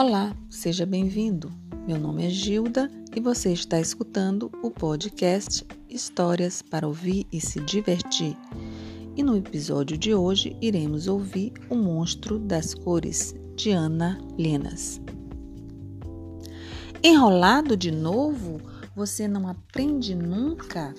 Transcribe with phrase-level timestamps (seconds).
[0.00, 1.50] Olá, seja bem-vindo.
[1.84, 7.60] Meu nome é Gilda e você está escutando o podcast Histórias para ouvir e se
[7.62, 8.36] divertir.
[9.16, 15.00] E no episódio de hoje iremos ouvir O Monstro das Cores, de Ana Lenas.
[17.02, 18.60] Enrolado de novo?
[18.94, 20.94] Você não aprende nunca?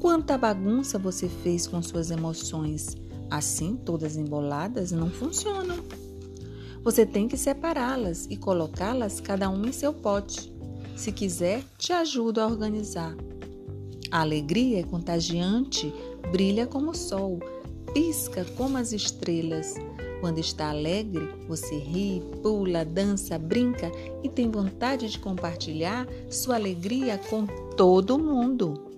[0.00, 2.96] Quanta bagunça você fez com suas emoções?
[3.30, 5.99] Assim, todas emboladas não funcionam.
[6.82, 10.50] Você tem que separá-las e colocá-las cada uma em seu pote.
[10.96, 13.14] Se quiser, te ajudo a organizar.
[14.10, 15.92] A alegria é contagiante,
[16.32, 17.38] brilha como o sol,
[17.92, 19.74] pisca como as estrelas.
[20.22, 27.18] Quando está alegre, você ri, pula, dança, brinca e tem vontade de compartilhar sua alegria
[27.18, 28.90] com todo mundo.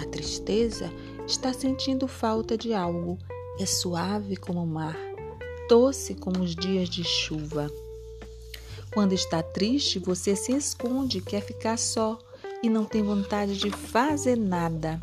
[0.00, 0.90] A tristeza
[1.26, 3.16] está sentindo falta de algo,
[3.60, 5.11] é suave como o mar
[5.72, 7.72] doce como os dias de chuva.
[8.92, 12.18] Quando está triste, você se esconde, quer ficar só
[12.62, 15.00] e não tem vontade de fazer nada.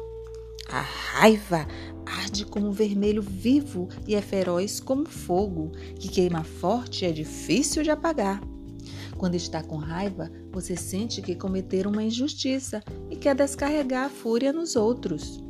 [0.71, 1.65] A raiva
[2.05, 7.81] arde como vermelho vivo e é feroz como fogo, que queima forte e é difícil
[7.81, 8.39] de apagar.
[9.17, 14.53] Quando está com raiva, você sente que cometeram uma injustiça e quer descarregar a fúria
[14.53, 15.43] nos outros.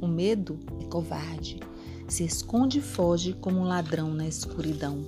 [0.00, 1.60] O medo é covarde
[2.08, 5.04] se esconde e foge como um ladrão na escuridão.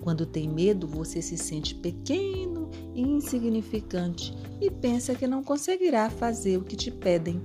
[0.00, 6.56] Quando tem medo, você se sente pequeno e insignificante e pensa que não conseguirá fazer
[6.56, 7.40] o que te pedem.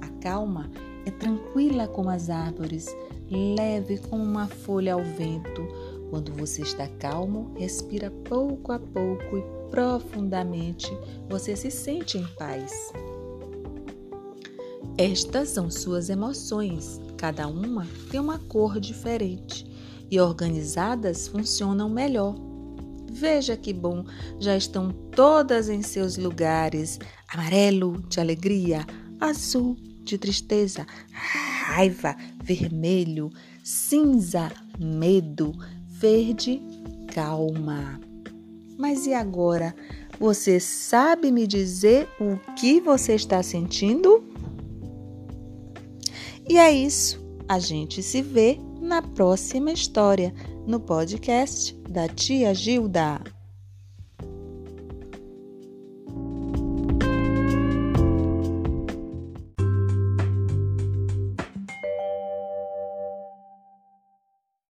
[0.00, 0.70] A calma
[1.04, 2.86] é tranquila como as árvores,
[3.30, 5.66] leve como uma folha ao vento.
[6.10, 10.90] Quando você está calmo, respira pouco a pouco e profundamente,
[11.28, 12.92] você se sente em paz.
[14.98, 19.66] Estas são suas emoções, cada uma tem uma cor diferente
[20.10, 22.34] e organizadas funcionam melhor.
[23.10, 24.04] Veja que bom,
[24.38, 28.86] já estão todas em seus lugares: amarelo de alegria,
[29.20, 33.30] azul de tristeza, raiva, vermelho,
[33.64, 35.52] cinza, medo,
[35.88, 36.62] verde,
[37.12, 38.00] calma.
[38.78, 39.74] Mas e agora?
[40.20, 44.24] Você sabe me dizer o que você está sentindo?
[46.48, 47.24] E é isso.
[47.48, 50.32] A gente se vê na próxima história,
[50.66, 53.20] no podcast da Tia Gilda.